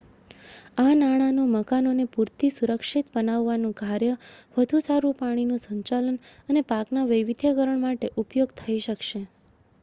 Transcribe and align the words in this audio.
આ 0.77 0.93
નાણાંનો 0.95 1.43
મકાનોને 1.51 2.05
પૂરથી 2.11 2.49
સુરક્ષિત 2.53 3.11
બનાવવાનું 3.11 3.75
કાર્ય 3.81 4.15
વધુ 4.55 4.81
સારું 4.83 5.15
પાણીનું 5.19 5.63
સંચાલન 5.63 6.19
અને 6.49 6.65
પાકના 6.69 7.07
વૈવિધ્યીકરણ 7.07 7.85
માટે 7.85 8.13
ઉપયોગ 8.19 8.59
થઇ 8.59 8.81
શકશે 8.81 9.25